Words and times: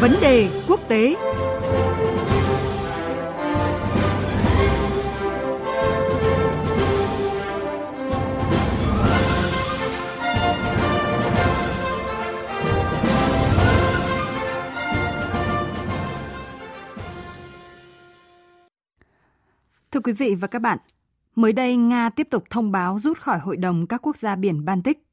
Vấn 0.00 0.12
đề 0.20 0.48
quốc 0.68 0.80
tế 0.88 1.16
Thưa 19.92 20.00
quý 20.00 20.12
vị 20.12 20.34
và 20.34 20.46
các 20.46 20.58
bạn, 20.58 20.78
mới 21.34 21.52
đây 21.52 21.76
Nga 21.76 22.10
tiếp 22.10 22.26
tục 22.30 22.44
thông 22.50 22.72
báo 22.72 22.98
rút 22.98 23.18
khỏi 23.18 23.38
Hội 23.38 23.56
đồng 23.56 23.86
các 23.86 24.02
quốc 24.02 24.16
gia 24.16 24.36
biển 24.36 24.64
Baltic. 24.64 25.06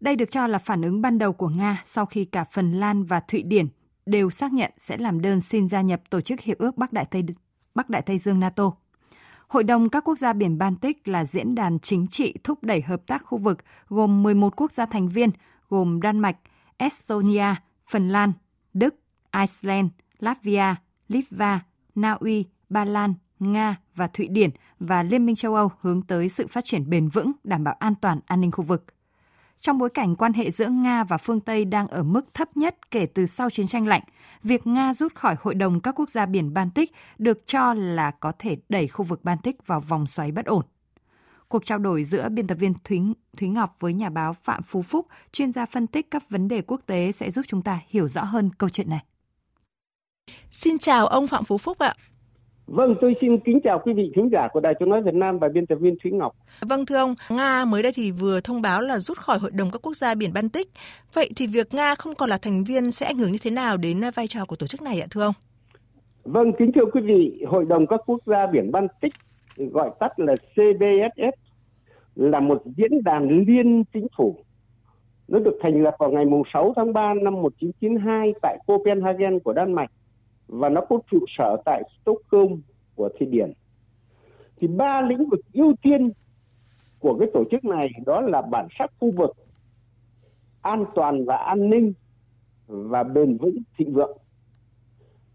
Đây 0.00 0.16
được 0.16 0.30
cho 0.30 0.46
là 0.46 0.58
phản 0.58 0.82
ứng 0.82 1.00
ban 1.02 1.18
đầu 1.18 1.32
của 1.32 1.48
Nga 1.48 1.82
sau 1.84 2.06
khi 2.06 2.24
cả 2.24 2.44
Phần 2.44 2.72
Lan 2.72 3.04
và 3.04 3.20
Thụy 3.20 3.42
Điển 3.42 3.66
đều 4.08 4.30
xác 4.30 4.52
nhận 4.52 4.70
sẽ 4.76 4.96
làm 4.96 5.20
đơn 5.20 5.40
xin 5.40 5.68
gia 5.68 5.80
nhập 5.80 6.00
Tổ 6.10 6.20
chức 6.20 6.40
Hiệp 6.40 6.58
ước 6.58 6.76
Bắc 6.76 6.92
Đại 6.92 7.04
Tây, 7.04 7.24
Bắc 7.74 7.90
Đại 7.90 8.02
Tây 8.02 8.18
Dương 8.18 8.40
NATO. 8.40 8.72
Hội 9.48 9.64
đồng 9.64 9.88
các 9.88 10.04
quốc 10.04 10.18
gia 10.18 10.32
biển 10.32 10.58
Baltic 10.58 11.08
là 11.08 11.24
diễn 11.24 11.54
đàn 11.54 11.78
chính 11.78 12.06
trị 12.06 12.34
thúc 12.44 12.64
đẩy 12.64 12.80
hợp 12.80 13.06
tác 13.06 13.24
khu 13.24 13.38
vực 13.38 13.58
gồm 13.88 14.22
11 14.22 14.56
quốc 14.56 14.72
gia 14.72 14.86
thành 14.86 15.08
viên 15.08 15.30
gồm 15.68 16.00
Đan 16.00 16.18
Mạch, 16.18 16.36
Estonia, 16.76 17.54
Phần 17.90 18.08
Lan, 18.08 18.32
Đức, 18.74 18.94
Iceland, 19.32 19.88
Latvia, 20.18 20.74
Litva, 21.08 21.60
Na 21.94 22.12
Uy, 22.12 22.44
Ba 22.68 22.84
Lan, 22.84 23.14
Nga 23.38 23.76
và 23.94 24.06
Thụy 24.06 24.28
Điển 24.28 24.50
và 24.80 25.02
Liên 25.02 25.26
minh 25.26 25.36
châu 25.36 25.54
Âu 25.54 25.70
hướng 25.80 26.02
tới 26.02 26.28
sự 26.28 26.46
phát 26.46 26.64
triển 26.64 26.90
bền 26.90 27.08
vững, 27.08 27.32
đảm 27.44 27.64
bảo 27.64 27.76
an 27.78 27.94
toàn 27.94 28.20
an 28.26 28.40
ninh 28.40 28.50
khu 28.50 28.64
vực. 28.64 28.84
Trong 29.60 29.78
bối 29.78 29.90
cảnh 29.90 30.16
quan 30.16 30.32
hệ 30.32 30.50
giữa 30.50 30.68
Nga 30.68 31.04
và 31.04 31.16
phương 31.16 31.40
Tây 31.40 31.64
đang 31.64 31.88
ở 31.88 32.02
mức 32.02 32.34
thấp 32.34 32.56
nhất 32.56 32.90
kể 32.90 33.06
từ 33.06 33.26
sau 33.26 33.50
chiến 33.50 33.66
tranh 33.66 33.86
lạnh, 33.86 34.02
việc 34.42 34.66
Nga 34.66 34.94
rút 34.94 35.14
khỏi 35.14 35.36
Hội 35.40 35.54
đồng 35.54 35.80
các 35.80 35.94
quốc 35.98 36.10
gia 36.10 36.26
biển 36.26 36.54
Baltic 36.54 36.92
được 37.18 37.46
cho 37.46 37.74
là 37.74 38.10
có 38.10 38.32
thể 38.38 38.56
đẩy 38.68 38.88
khu 38.88 39.04
vực 39.04 39.24
Baltic 39.24 39.66
vào 39.66 39.80
vòng 39.80 40.06
xoáy 40.06 40.32
bất 40.32 40.46
ổn. 40.46 40.64
Cuộc 41.48 41.64
trao 41.66 41.78
đổi 41.78 42.04
giữa 42.04 42.28
biên 42.28 42.46
tập 42.46 42.54
viên 42.54 42.74
Thúy, 42.84 43.00
Thúy 43.36 43.48
Ngọc 43.48 43.76
với 43.80 43.94
nhà 43.94 44.10
báo 44.10 44.32
Phạm 44.32 44.62
Phú 44.62 44.82
Phúc, 44.82 45.06
chuyên 45.32 45.52
gia 45.52 45.66
phân 45.66 45.86
tích 45.86 46.10
các 46.10 46.30
vấn 46.30 46.48
đề 46.48 46.62
quốc 46.62 46.80
tế 46.86 47.12
sẽ 47.12 47.30
giúp 47.30 47.42
chúng 47.48 47.62
ta 47.62 47.80
hiểu 47.88 48.08
rõ 48.08 48.24
hơn 48.24 48.50
câu 48.58 48.68
chuyện 48.68 48.90
này. 48.90 49.04
Xin 50.50 50.78
chào 50.78 51.06
ông 51.06 51.26
Phạm 51.26 51.44
Phú 51.44 51.58
Phúc 51.58 51.78
ạ. 51.78 51.94
Vâng, 52.68 52.94
tôi 53.00 53.16
xin 53.20 53.38
kính 53.38 53.60
chào 53.64 53.78
quý 53.78 53.92
vị 53.92 54.12
khán 54.16 54.28
giả 54.28 54.48
của 54.48 54.60
Đài 54.60 54.74
Tiếng 54.78 54.88
nói 54.88 55.02
Việt 55.02 55.14
Nam 55.14 55.38
và 55.38 55.48
biên 55.48 55.66
tập 55.66 55.74
viên 55.80 55.96
Thúy 56.02 56.12
Ngọc. 56.12 56.36
Vâng 56.60 56.86
thưa 56.86 56.96
ông, 56.96 57.14
Nga 57.30 57.64
mới 57.64 57.82
đây 57.82 57.92
thì 57.94 58.10
vừa 58.10 58.40
thông 58.40 58.62
báo 58.62 58.82
là 58.82 58.98
rút 58.98 59.18
khỏi 59.18 59.38
Hội 59.38 59.50
đồng 59.54 59.70
các 59.70 59.82
quốc 59.82 59.96
gia 59.96 60.14
biển 60.14 60.30
Baltic. 60.34 60.68
Vậy 61.14 61.30
thì 61.36 61.46
việc 61.46 61.74
Nga 61.74 61.94
không 61.94 62.14
còn 62.14 62.30
là 62.30 62.38
thành 62.42 62.64
viên 62.64 62.90
sẽ 62.90 63.06
ảnh 63.06 63.16
hưởng 63.16 63.32
như 63.32 63.38
thế 63.42 63.50
nào 63.50 63.76
đến 63.76 64.00
vai 64.14 64.26
trò 64.26 64.44
của 64.44 64.56
tổ 64.56 64.66
chức 64.66 64.82
này 64.82 65.00
ạ 65.00 65.06
thưa 65.10 65.22
ông? 65.22 65.34
Vâng, 66.24 66.52
kính 66.58 66.72
thưa 66.74 66.84
quý 66.92 67.00
vị, 67.00 67.42
Hội 67.48 67.64
đồng 67.64 67.86
các 67.86 68.00
quốc 68.06 68.22
gia 68.24 68.46
biển 68.46 68.72
Baltic 68.72 69.12
gọi 69.56 69.90
tắt 70.00 70.18
là 70.20 70.36
CBSS 70.36 71.38
là 72.14 72.40
một 72.40 72.62
diễn 72.76 73.04
đàn 73.04 73.44
liên 73.46 73.84
chính 73.92 74.06
phủ. 74.16 74.36
Nó 75.28 75.38
được 75.38 75.58
thành 75.62 75.82
lập 75.82 75.94
vào 75.98 76.10
ngày 76.10 76.24
6 76.52 76.72
tháng 76.76 76.92
3 76.92 77.14
năm 77.14 77.34
1992 77.34 78.32
tại 78.42 78.58
Copenhagen 78.66 79.38
của 79.38 79.52
Đan 79.52 79.72
Mạch 79.72 79.90
và 80.48 80.68
nó 80.68 80.80
có 80.80 80.98
trụ 81.10 81.18
sở 81.38 81.56
tại 81.64 81.82
Stockholm 82.02 82.60
của 82.94 83.08
Thụy 83.18 83.28
Điển. 83.28 83.52
Thì 84.56 84.66
ba 84.68 85.00
lĩnh 85.02 85.28
vực 85.28 85.40
ưu 85.52 85.74
tiên 85.82 86.10
của 86.98 87.18
cái 87.18 87.28
tổ 87.34 87.44
chức 87.50 87.64
này 87.64 87.88
đó 88.06 88.20
là 88.20 88.42
bản 88.42 88.66
sắc 88.78 88.90
khu 89.00 89.10
vực, 89.10 89.36
an 90.62 90.84
toàn 90.94 91.24
và 91.24 91.36
an 91.36 91.70
ninh 91.70 91.92
và 92.66 93.02
bền 93.02 93.36
vững 93.36 93.56
thịnh 93.78 93.92
vượng. 93.92 94.18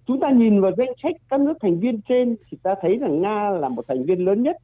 Chúng 0.06 0.20
ta 0.20 0.32
nhìn 0.32 0.62
vào 0.62 0.72
danh 0.78 0.94
sách 1.04 1.16
các 1.30 1.40
nước 1.40 1.54
thành 1.62 1.80
viên 1.80 2.02
trên 2.02 2.36
thì 2.50 2.58
ta 2.64 2.76
thấy 2.82 2.98
rằng 2.98 3.22
Nga 3.22 3.50
là 3.50 3.70
một 3.70 3.86
thành 3.88 4.02
viên 4.02 4.26
lớn 4.26 4.44
nhất, 4.44 4.58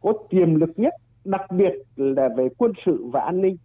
có 0.00 0.12
tiềm 0.30 0.54
lực 0.54 0.70
nhất, 0.76 0.94
đặc 1.24 1.50
biệt 1.50 1.72
là 1.96 2.28
về 2.36 2.48
quân 2.58 2.72
sự 2.86 3.04
và 3.12 3.20
an 3.20 3.40
ninh. 3.40 3.56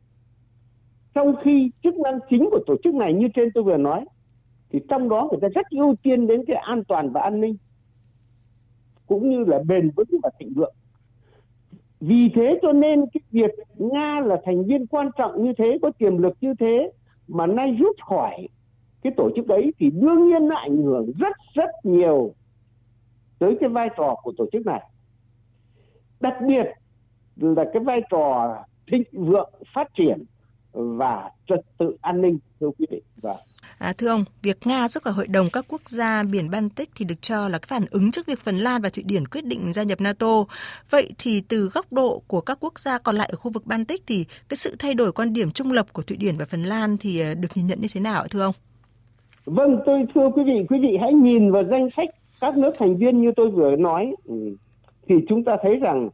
Trong 1.14 1.36
khi 1.44 1.72
chức 1.84 1.96
năng 1.96 2.20
chính 2.30 2.50
của 2.52 2.60
tổ 2.68 2.76
chức 2.84 2.96
này 2.96 3.14
như 3.14 3.28
trên 3.34 3.50
tôi 3.54 3.64
vừa 3.64 3.78
nói 3.78 4.06
thì 4.70 4.80
trong 4.90 5.10
đó 5.10 5.28
người 5.32 5.40
ta 5.42 5.48
rất 5.56 5.70
ưu 5.70 5.96
tiên 6.04 6.28
đến 6.28 6.46
cái 6.48 6.58
an 6.58 6.84
toàn 6.84 7.10
và 7.12 7.22
an 7.22 7.42
ninh, 7.42 7.58
cũng 9.08 9.30
như 9.30 9.44
là 9.44 9.60
bền 9.68 9.92
vững 9.96 10.20
và 10.24 10.30
thịnh 10.40 10.54
vượng. 10.54 10.76
Vì 12.00 12.30
thế 12.36 12.60
cho 12.62 12.74
nên 12.74 13.06
cái 13.14 13.22
việc 13.32 13.52
nga 13.78 14.20
là 14.20 14.42
thành 14.46 14.66
viên 14.66 14.88
quan 14.88 15.10
trọng 15.18 15.44
như 15.44 15.54
thế, 15.58 15.80
có 15.82 15.92
tiềm 15.92 16.18
lực 16.18 16.38
như 16.42 16.54
thế, 16.60 16.92
mà 17.28 17.48
nay 17.48 17.72
rút 17.80 17.96
khỏi 18.02 18.48
cái 19.02 19.14
tổ 19.18 19.30
chức 19.36 19.48
ấy 19.48 19.74
thì 19.80 19.90
đương 19.90 20.28
nhiên 20.28 20.48
nó 20.48 20.56
ảnh 20.56 20.78
hưởng 20.78 21.12
rất 21.20 21.38
rất 21.54 21.70
nhiều 21.84 22.34
tới 23.40 23.58
cái 23.60 23.70
vai 23.70 23.90
trò 23.98 24.16
của 24.24 24.34
tổ 24.38 24.46
chức 24.52 24.66
này. 24.66 24.90
Đặc 26.20 26.36
biệt 26.48 26.66
là 27.36 27.66
cái 27.74 27.84
vai 27.84 28.02
trò 28.10 28.56
thịnh 28.88 29.04
vượng, 29.12 29.52
phát 29.74 29.88
triển 29.98 30.24
và 30.72 31.32
trật 31.48 31.60
tự 31.78 31.98
an 32.02 32.22
ninh, 32.22 32.40
thưa 32.60 32.70
quý 32.78 32.86
vị 32.90 33.02
và 33.22 33.36
À, 33.78 33.94
thưa 33.98 34.08
ông, 34.08 34.24
việc 34.42 34.58
Nga 34.66 34.88
rút 34.88 35.04
khỏi 35.04 35.14
Hội 35.14 35.28
đồng 35.28 35.50
các 35.54 35.66
quốc 35.68 35.82
gia 35.90 36.24
biển 36.24 36.50
Baltic 36.50 36.90
thì 36.96 37.06
được 37.06 37.22
cho 37.22 37.50
là 37.50 37.58
cái 37.58 37.68
phản 37.68 37.84
ứng 37.92 38.12
trước 38.12 38.26
việc 38.26 38.40
Phần 38.40 38.58
Lan 38.58 38.82
và 38.82 38.90
Thụy 38.90 39.04
Điển 39.08 39.28
quyết 39.28 39.46
định 39.46 39.74
gia 39.74 39.84
nhập 39.84 40.02
NATO. 40.02 40.46
Vậy 40.90 41.10
thì 41.18 41.42
từ 41.42 41.70
góc 41.74 41.86
độ 41.92 42.22
của 42.28 42.42
các 42.42 42.58
quốc 42.62 42.80
gia 42.80 42.98
còn 42.98 43.16
lại 43.16 43.30
ở 43.32 43.36
khu 43.36 43.52
vực 43.52 43.66
Baltic 43.66 44.08
thì 44.08 44.26
cái 44.50 44.58
sự 44.58 44.76
thay 44.80 44.94
đổi 44.94 45.12
quan 45.12 45.34
điểm 45.34 45.52
trung 45.52 45.72
lập 45.72 45.86
của 45.94 46.02
Thụy 46.02 46.18
Điển 46.18 46.38
và 46.38 46.46
Phần 46.46 46.64
Lan 46.64 46.98
thì 47.00 47.22
à, 47.22 47.34
được 47.34 47.48
nhìn 47.56 47.68
nhận 47.68 47.82
như 47.82 47.88
thế 47.94 48.02
nào 48.02 48.24
thưa 48.30 48.42
ông? 48.42 48.54
Vâng, 49.46 49.80
tôi 49.86 50.06
thưa 50.16 50.30
quý 50.36 50.44
vị, 50.46 50.66
quý 50.70 50.78
vị 50.82 50.98
hãy 51.02 51.14
nhìn 51.14 51.52
vào 51.52 51.64
danh 51.70 51.90
sách 51.98 52.10
các 52.42 52.58
nước 52.58 52.72
thành 52.80 52.98
viên 52.98 53.22
như 53.22 53.32
tôi 53.36 53.50
vừa 53.50 53.76
nói 53.76 54.16
ừ, 54.26 54.56
thì 55.10 55.16
chúng 55.30 55.44
ta 55.44 55.58
thấy 55.62 55.76
rằng 55.76 56.10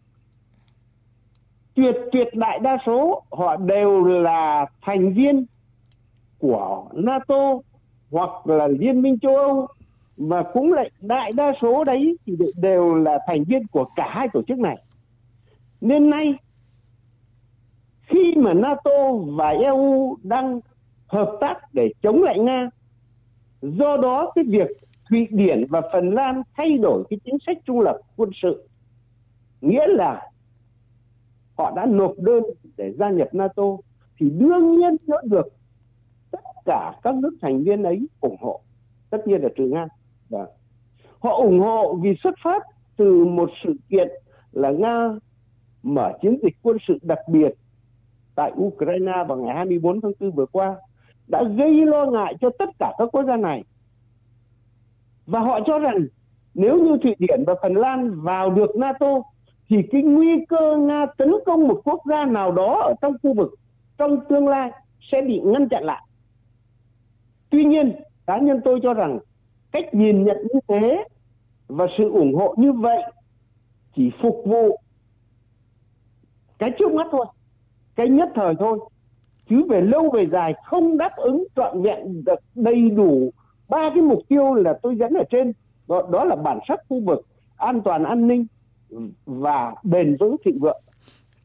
tuyệt 1.75 1.95
tuyệt 2.11 2.27
đại 2.33 2.59
đa 2.59 2.77
số 2.85 3.23
họ 3.31 3.55
đều 3.55 4.03
là 4.03 4.65
thành 4.81 5.13
viên 5.13 5.45
của 6.43 6.85
NATO 6.93 7.59
hoặc 8.11 8.47
là 8.47 8.67
Liên 8.67 9.01
minh 9.01 9.19
châu 9.19 9.37
Âu 9.37 9.67
mà 10.17 10.43
cũng 10.53 10.73
lại 10.73 10.91
đại 11.01 11.31
đa 11.31 11.53
số 11.61 11.83
đấy 11.83 12.17
thì 12.25 12.37
đều 12.55 12.95
là 12.95 13.19
thành 13.27 13.43
viên 13.43 13.67
của 13.67 13.85
cả 13.95 14.07
hai 14.09 14.27
tổ 14.33 14.41
chức 14.47 14.59
này. 14.59 14.83
Nên 15.81 16.09
nay 16.09 16.33
khi 18.01 18.33
mà 18.35 18.53
NATO 18.53 19.13
và 19.37 19.49
EU 19.49 20.17
đang 20.23 20.59
hợp 21.07 21.37
tác 21.41 21.73
để 21.73 21.93
chống 22.01 22.23
lại 22.23 22.39
Nga, 22.39 22.69
do 23.61 23.97
đó 23.97 24.31
cái 24.35 24.43
việc 24.47 24.67
Thụy 25.09 25.27
Điển 25.31 25.65
và 25.69 25.81
Phần 25.93 26.09
Lan 26.09 26.41
thay 26.57 26.77
đổi 26.77 27.03
cái 27.09 27.19
chính 27.25 27.37
sách 27.45 27.57
trung 27.65 27.79
lập 27.79 27.99
quân 28.15 28.29
sự, 28.41 28.67
nghĩa 29.61 29.87
là 29.87 30.29
họ 31.57 31.73
đã 31.75 31.85
nộp 31.85 32.13
đơn 32.17 32.43
để 32.77 32.93
gia 32.99 33.09
nhập 33.09 33.27
NATO 33.33 33.63
thì 34.19 34.29
đương 34.29 34.79
nhiên 34.79 34.95
nó 35.07 35.17
được 35.23 35.47
tất 36.33 36.43
cả 36.65 36.93
các 37.03 37.15
nước 37.15 37.37
thành 37.41 37.63
viên 37.63 37.83
ấy 37.83 38.07
ủng 38.21 38.37
hộ. 38.41 38.61
Tất 39.09 39.27
nhiên 39.27 39.41
là 39.41 39.49
trừ 39.55 39.67
nga. 39.67 39.87
Và 40.29 40.47
họ 41.19 41.35
ủng 41.35 41.59
hộ 41.59 41.95
vì 41.95 42.15
xuất 42.23 42.35
phát 42.43 42.63
từ 42.97 43.25
một 43.25 43.49
sự 43.63 43.73
kiện 43.89 44.07
là 44.51 44.71
nga 44.71 45.09
mở 45.83 46.11
chiến 46.21 46.37
dịch 46.43 46.55
quân 46.61 46.77
sự 46.87 46.97
đặc 47.01 47.19
biệt 47.27 47.53
tại 48.35 48.51
Ukraine 48.55 49.23
vào 49.27 49.37
ngày 49.37 49.55
24 49.55 50.01
tháng 50.01 50.11
4 50.19 50.31
vừa 50.31 50.45
qua, 50.45 50.75
đã 51.27 51.43
gây 51.43 51.85
lo 51.85 52.05
ngại 52.05 52.35
cho 52.41 52.49
tất 52.59 52.69
cả 52.79 52.93
các 52.97 53.09
quốc 53.11 53.23
gia 53.23 53.37
này. 53.37 53.63
Và 55.25 55.39
họ 55.39 55.59
cho 55.65 55.79
rằng 55.79 55.97
nếu 56.53 56.83
như 56.83 56.97
Thụy 57.03 57.15
Điển 57.19 57.43
và 57.47 57.55
Phần 57.61 57.73
Lan 57.73 58.21
vào 58.21 58.49
được 58.49 58.75
NATO, 58.75 59.07
thì 59.69 59.77
cái 59.91 60.01
nguy 60.01 60.45
cơ 60.45 60.77
Nga 60.77 61.05
tấn 61.05 61.33
công 61.45 61.67
một 61.67 61.81
quốc 61.85 62.01
gia 62.09 62.25
nào 62.25 62.51
đó 62.51 62.81
ở 62.81 62.93
trong 63.01 63.13
khu 63.23 63.33
vực, 63.33 63.53
trong 63.97 64.19
tương 64.29 64.47
lai 64.47 64.71
sẽ 65.11 65.21
bị 65.21 65.41
ngăn 65.43 65.69
chặn 65.69 65.83
lại 65.83 66.03
tuy 67.53 67.65
nhiên 67.65 67.95
cá 68.25 68.37
nhân 68.37 68.61
tôi 68.65 68.79
cho 68.83 68.93
rằng 68.93 69.19
cách 69.71 69.93
nhìn 69.93 70.23
nhận 70.23 70.37
như 70.53 70.59
thế 70.67 71.03
và 71.67 71.87
sự 71.97 72.09
ủng 72.09 72.35
hộ 72.35 72.55
như 72.57 72.71
vậy 72.71 73.01
chỉ 73.95 74.11
phục 74.21 74.41
vụ 74.45 74.77
cái 76.59 76.71
trước 76.79 76.91
mắt 76.93 77.07
thôi 77.11 77.25
cái 77.95 78.09
nhất 78.09 78.29
thời 78.35 78.55
thôi. 78.59 78.79
Chứ 79.49 79.63
về 79.69 79.81
lâu 79.81 80.09
về 80.09 80.25
dài 80.25 80.53
không 80.65 80.97
đáp 80.97 81.15
ứng 81.15 81.43
trọn 81.55 81.81
vẹn 81.81 82.23
được 82.25 82.39
đầy 82.55 82.89
đủ 82.89 83.31
ba 83.69 83.89
cái 83.93 84.01
mục 84.01 84.19
tiêu 84.27 84.53
là 84.53 84.79
tôi 84.81 84.95
dẫn 84.95 85.13
ở 85.13 85.23
trên. 85.29 85.53
Đó, 85.87 86.01
đó 86.11 86.23
là 86.23 86.35
bản 86.35 86.59
sắc 86.67 86.79
khu 86.89 86.99
vực 86.99 87.27
an 87.57 87.81
toàn 87.81 88.03
an 88.03 88.27
ninh 88.27 88.45
và 89.25 89.75
bền 89.83 90.17
vững 90.19 90.35
thịnh 90.45 90.59
vượng. 90.59 90.81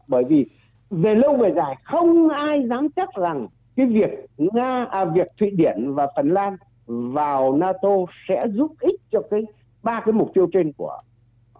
Bởi 0.06 0.24
vì 0.24 0.46
về 0.90 1.14
lâu 1.14 1.36
về 1.36 1.52
dài 1.56 1.76
không 1.84 2.28
ai 2.28 2.68
dám 2.68 2.88
chắc 2.96 3.08
rằng 3.14 3.46
cái 3.78 3.86
việc 3.86 4.10
nga 4.38 4.86
à, 4.90 5.04
việc 5.04 5.26
thụy 5.40 5.50
điển 5.50 5.94
và 5.94 6.06
phần 6.16 6.30
lan 6.30 6.56
vào 6.86 7.56
nato 7.56 7.88
sẽ 8.28 8.42
giúp 8.54 8.72
ích 8.80 9.00
cho 9.12 9.22
cái 9.30 9.40
ba 9.82 10.00
cái 10.00 10.12
mục 10.12 10.30
tiêu 10.34 10.48
trên 10.52 10.72
của 10.72 11.00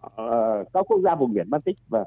uh, 0.07 0.73
các 0.73 0.85
quốc 0.89 1.01
gia 1.05 1.15
vùng 1.15 1.35
biển 1.35 1.51
baltic 1.51 1.77
và 1.89 2.05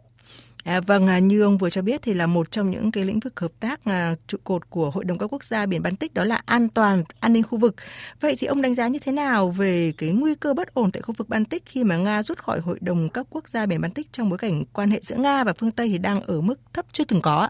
À, 0.63 0.79
vâng, 0.87 1.07
à, 1.07 1.19
như 1.19 1.41
ông 1.41 1.57
vừa 1.57 1.69
cho 1.69 1.81
biết 1.81 2.01
thì 2.01 2.13
là 2.13 2.27
một 2.27 2.51
trong 2.51 2.71
những 2.71 2.91
cái 2.91 3.03
lĩnh 3.03 3.19
vực 3.19 3.39
hợp 3.39 3.51
tác 3.59 3.85
à, 3.85 4.15
trụ 4.27 4.37
cột 4.43 4.69
của 4.69 4.89
Hội 4.89 5.03
đồng 5.03 5.17
các 5.17 5.33
quốc 5.33 5.43
gia 5.43 5.65
biển 5.65 5.83
Baltic 5.83 6.13
đó 6.13 6.23
là 6.23 6.41
an 6.45 6.69
toàn, 6.69 7.03
an 7.19 7.33
ninh 7.33 7.43
khu 7.43 7.57
vực. 7.57 7.75
Vậy 8.19 8.35
thì 8.39 8.47
ông 8.47 8.61
đánh 8.61 8.75
giá 8.75 8.87
như 8.87 8.99
thế 8.99 9.11
nào 9.11 9.49
về 9.49 9.93
cái 9.97 10.09
nguy 10.09 10.35
cơ 10.35 10.53
bất 10.53 10.73
ổn 10.73 10.91
tại 10.91 11.01
khu 11.01 11.13
vực 11.17 11.29
Baltic 11.29 11.65
khi 11.65 11.83
mà 11.83 11.97
Nga 11.97 12.23
rút 12.23 12.37
khỏi 12.37 12.59
Hội 12.59 12.77
đồng 12.81 13.09
các 13.09 13.27
quốc 13.29 13.49
gia 13.49 13.65
biển 13.65 13.81
Baltic 13.81 14.13
trong 14.13 14.29
bối 14.29 14.37
cảnh 14.37 14.63
quan 14.73 14.89
hệ 14.89 14.99
giữa 15.01 15.15
Nga 15.15 15.43
và 15.43 15.53
phương 15.57 15.71
Tây 15.71 15.87
thì 15.89 15.97
đang 15.97 16.21
ở 16.21 16.41
mức 16.41 16.59
thấp 16.73 16.85
chưa 16.91 17.03
từng 17.07 17.21
có? 17.21 17.49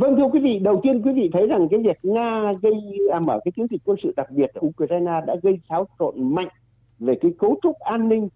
Vâng 0.00 0.16
thưa 0.16 0.28
quý 0.32 0.40
vị, 0.40 0.58
đầu 0.58 0.80
tiên 0.82 1.02
quý 1.02 1.12
vị 1.12 1.30
thấy 1.32 1.46
rằng 1.46 1.68
cái 1.70 1.80
việc 1.80 1.98
Nga 2.02 2.52
gây 2.62 2.72
à, 3.12 3.20
mở 3.20 3.40
cái 3.44 3.52
chiến 3.52 3.66
dịch 3.70 3.80
quân 3.84 3.96
sự 4.02 4.12
đặc 4.16 4.30
biệt 4.30 4.54
ở 4.54 4.60
Ukraine 4.66 5.20
đã 5.26 5.36
gây 5.42 5.60
xáo 5.68 5.86
trộn 5.98 6.34
mạnh 6.34 6.48
về 6.98 7.14
cái 7.20 7.32
cấu 7.38 7.56
trúc 7.62 7.78
an 7.80 8.08
ninh 8.08 8.28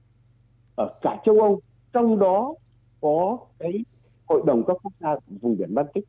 ở 0.77 0.95
cả 1.03 1.21
châu 1.25 1.41
Âu, 1.41 1.61
trong 1.93 2.19
đó 2.19 2.55
có 3.01 3.39
cái 3.59 3.85
hội 4.27 4.43
đồng 4.47 4.65
các 4.67 4.77
quốc 4.83 4.93
gia 5.01 5.17
vùng 5.41 5.57
biển 5.59 5.75
Baltic 5.75 6.05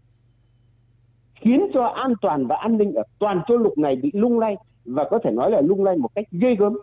khiến 1.36 1.68
cho 1.74 1.86
an 1.86 2.14
toàn 2.22 2.48
và 2.48 2.56
an 2.56 2.78
ninh 2.78 2.94
ở 2.94 3.04
toàn 3.20 3.42
châu 3.48 3.58
lục 3.58 3.78
này 3.78 3.96
bị 3.96 4.12
lung 4.14 4.40
lay 4.40 4.56
và 4.86 5.08
có 5.12 5.20
thể 5.24 5.32
nói 5.32 5.52
là 5.52 5.62
lung 5.62 5.84
lay 5.84 5.98
một 5.98 6.10
cách 6.16 6.28
ghê 6.32 6.56
gớm. 6.56 6.78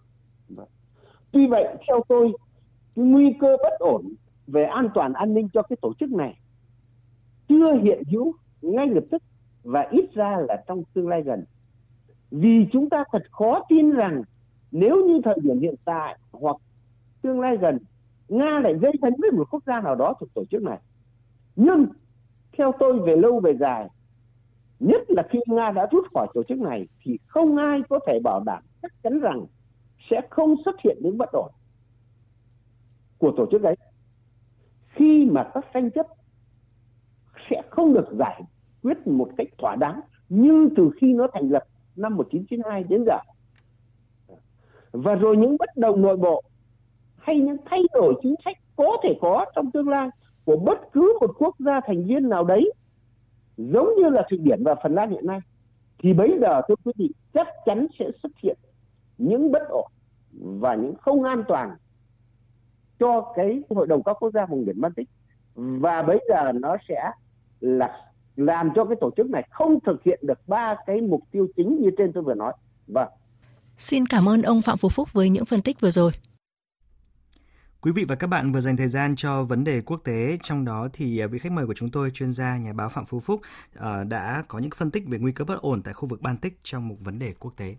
Tuy 1.32 1.46
vậy 1.46 1.76
theo 1.88 2.00
tôi 2.08 2.32
cái 2.96 3.04
nguy 3.04 3.34
cơ 3.40 3.56
bất 3.62 3.78
ổn 3.78 4.14
về 4.46 4.64
an 4.64 4.88
toàn 4.94 5.12
an 5.12 5.34
ninh 5.34 5.48
cho 5.52 5.62
cái 5.62 5.76
tổ 5.80 5.92
chức 6.00 6.12
này 6.12 6.38
chưa 7.48 7.74
hiện 7.74 8.02
hữu 8.12 8.34
ngay 8.62 8.86
lập 8.86 9.04
tức 9.10 9.22
và 9.62 9.88
ít 9.90 10.04
ra 10.14 10.36
là 10.48 10.64
trong 10.66 10.82
tương 10.94 11.08
lai 11.08 11.22
gần. 11.22 11.44
Vì 12.30 12.66
chúng 12.72 12.90
ta 12.90 13.04
thật 13.12 13.22
khó 13.30 13.60
tin 13.68 13.90
rằng 13.90 14.22
nếu 14.70 15.06
như 15.06 15.20
thời 15.24 15.38
điểm 15.42 15.60
hiện 15.60 15.74
tại 15.84 16.18
hoặc 16.32 16.56
tương 17.22 17.40
lai 17.40 17.56
gần, 17.56 17.78
Nga 18.28 18.60
lại 18.60 18.74
gây 18.74 18.92
hấn 19.02 19.12
với 19.18 19.30
một 19.30 19.44
quốc 19.50 19.62
gia 19.66 19.80
nào 19.80 19.94
đó 19.94 20.14
thuộc 20.20 20.34
tổ 20.34 20.44
chức 20.44 20.62
này 20.62 20.78
nhưng 21.56 21.86
theo 22.58 22.72
tôi 22.78 22.98
về 22.98 23.16
lâu 23.16 23.40
về 23.40 23.56
dài, 23.60 23.88
nhất 24.80 25.02
là 25.08 25.22
khi 25.30 25.38
nga 25.46 25.70
đã 25.70 25.86
rút 25.90 26.06
khỏi 26.14 26.26
tổ 26.34 26.42
chức 26.42 26.58
này, 26.58 26.88
thì 27.02 27.18
không 27.26 27.56
ai 27.56 27.80
có 27.88 27.98
thể 28.06 28.18
bảo 28.24 28.42
đảm 28.46 28.62
chắc 28.82 28.92
chắn 29.02 29.20
rằng 29.20 29.44
sẽ 30.10 30.20
không 30.30 30.54
xuất 30.64 30.80
hiện 30.84 30.98
những 31.00 31.18
bất 31.18 31.32
ổn 31.32 31.52
của 33.18 33.32
tổ 33.36 33.46
chức 33.50 33.62
đấy 33.62 33.76
khi 34.88 35.28
mà 35.32 35.50
các 35.54 35.66
tranh 35.74 35.90
chấp 35.90 36.06
sẽ 37.50 37.62
không 37.70 37.94
được 37.94 38.06
giải 38.18 38.42
quyết 38.82 39.06
một 39.06 39.30
cách 39.36 39.48
thỏa 39.58 39.76
đáng 39.76 40.00
như 40.28 40.68
từ 40.76 40.90
khi 41.00 41.12
nó 41.12 41.26
thành 41.32 41.48
lập 41.48 41.64
năm 41.96 42.16
1992 42.16 42.84
đến 42.84 43.04
giờ. 43.06 43.18
Và 44.92 45.14
rồi 45.14 45.36
những 45.36 45.56
bất 45.58 45.76
đồng 45.76 46.02
nội 46.02 46.16
bộ 46.16 46.42
hay 47.16 47.40
những 47.40 47.56
thay 47.64 47.80
đổi 47.94 48.14
chính 48.22 48.34
sách 48.44 48.56
có 48.76 48.96
thể 49.02 49.18
có 49.20 49.44
trong 49.54 49.70
tương 49.70 49.88
lai 49.88 50.08
của 50.44 50.56
bất 50.56 50.78
cứ 50.92 51.18
một 51.20 51.30
quốc 51.38 51.56
gia 51.58 51.80
thành 51.86 52.04
viên 52.04 52.28
nào 52.28 52.44
đấy, 52.44 52.72
giống 53.56 53.88
như 53.96 54.08
là 54.10 54.26
Thụy 54.30 54.38
Điển 54.38 54.64
và 54.64 54.74
Phần 54.82 54.94
Lan 54.94 55.10
hiện 55.10 55.26
nay, 55.26 55.40
thì 55.98 56.14
bây 56.14 56.38
giờ 56.40 56.62
thưa 56.68 56.74
quý 56.84 56.92
vị, 56.96 57.10
chắc 57.34 57.48
chắn 57.64 57.86
sẽ 57.98 58.10
xuất 58.22 58.32
hiện 58.42 58.58
những 59.18 59.52
bất 59.52 59.68
ổn 59.68 59.90
và 60.32 60.74
những 60.74 60.94
không 60.94 61.24
an 61.24 61.44
toàn 61.48 61.76
cho 62.98 63.32
cái 63.36 63.62
hội 63.70 63.86
đồng 63.86 64.02
các 64.02 64.16
quốc 64.20 64.30
gia 64.34 64.46
vùng 64.46 64.64
biển 64.64 64.80
Baltic 64.80 65.08
và 65.54 66.02
bây 66.02 66.20
giờ 66.28 66.52
nó 66.52 66.76
sẽ 66.88 67.10
là 67.62 67.90
làm 68.36 68.68
cho 68.74 68.84
cái 68.84 68.96
tổ 69.00 69.10
chức 69.16 69.30
này 69.30 69.48
không 69.50 69.78
thực 69.86 70.02
hiện 70.04 70.20
được 70.22 70.48
ba 70.48 70.74
cái 70.86 71.00
mục 71.00 71.22
tiêu 71.30 71.48
chính 71.56 71.80
như 71.80 71.90
trên 71.98 72.12
tôi 72.12 72.22
vừa 72.22 72.34
nói. 72.34 72.52
Vâng. 72.86 73.08
Xin 73.76 74.06
cảm 74.06 74.28
ơn 74.28 74.42
ông 74.42 74.62
Phạm 74.62 74.78
Phú 74.78 74.88
Phúc 74.88 75.12
với 75.12 75.28
những 75.28 75.44
phân 75.44 75.60
tích 75.60 75.80
vừa 75.80 75.90
rồi. 75.90 76.12
Quý 77.80 77.92
vị 77.92 78.04
và 78.08 78.14
các 78.14 78.26
bạn 78.26 78.52
vừa 78.52 78.60
dành 78.60 78.76
thời 78.76 78.88
gian 78.88 79.16
cho 79.16 79.44
vấn 79.44 79.64
đề 79.64 79.80
quốc 79.80 80.00
tế, 80.04 80.38
trong 80.42 80.64
đó 80.64 80.88
thì 80.92 81.18
à, 81.18 81.26
vị 81.26 81.38
khách 81.38 81.52
mời 81.52 81.66
của 81.66 81.74
chúng 81.74 81.90
tôi, 81.90 82.10
chuyên 82.10 82.32
gia 82.32 82.56
nhà 82.56 82.72
báo 82.72 82.88
Phạm 82.88 83.06
Phú 83.06 83.20
Phúc 83.20 83.40
à, 83.74 84.04
đã 84.04 84.44
có 84.48 84.58
những 84.58 84.70
phân 84.76 84.90
tích 84.90 85.04
về 85.06 85.18
nguy 85.18 85.32
cơ 85.32 85.44
bất 85.44 85.62
ổn 85.62 85.82
tại 85.82 85.94
khu 85.94 86.08
vực 86.08 86.22
Baltic 86.22 86.58
trong 86.62 86.88
một 86.88 86.96
vấn 87.00 87.18
đề 87.18 87.32
quốc 87.38 87.52
tế. 87.56 87.76